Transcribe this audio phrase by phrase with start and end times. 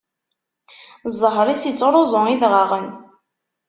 [1.11, 2.87] Zzheṛ-is ittṛuẓu idɣaɣen.